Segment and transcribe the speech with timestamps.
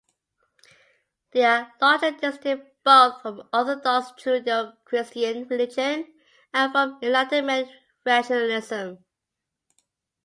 [1.31, 6.11] They are largely distinct both from orthodox Judeo-Christian religion
[6.51, 7.69] and from Enlightenment
[8.03, 9.05] rationalism.